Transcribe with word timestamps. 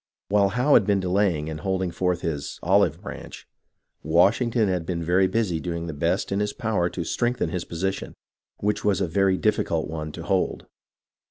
While 0.29 0.49
Howe 0.49 0.73
had 0.73 0.87
been 0.87 0.99
delaying, 0.99 1.47
and 1.47 1.59
holding 1.59 1.91
forth 1.91 2.21
his" 2.21 2.59
olive 2.63 2.99
branch," 3.03 3.47
Washington 4.01 4.67
had 4.67 4.83
been 4.83 5.03
very 5.03 5.27
busy 5.27 5.57
in 5.57 5.61
doing 5.61 5.85
the 5.85 5.93
best 5.93 6.31
in 6.31 6.39
his 6.39 6.53
power 6.53 6.89
to 6.89 7.03
strengthen 7.03 7.49
his 7.51 7.65
position, 7.65 8.15
which 8.57 8.83
was 8.83 8.99
a 8.99 9.07
very 9.07 9.37
difficult 9.37 9.87
one 9.87 10.11
to 10.13 10.23
hold. 10.23 10.65